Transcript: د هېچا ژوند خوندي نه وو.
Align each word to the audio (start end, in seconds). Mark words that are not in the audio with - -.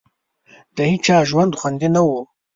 د 0.75 0.77
هېچا 0.91 1.17
ژوند 1.29 1.53
خوندي 1.59 1.89
نه 1.95 2.01
وو. 2.07 2.19